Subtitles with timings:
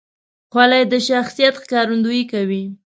[0.51, 2.63] خولۍ د شخصیت ښکارندویي کوي.